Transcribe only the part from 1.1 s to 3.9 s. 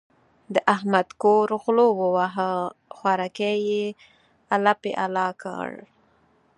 کور غلو وواهه؛ خوراکی يې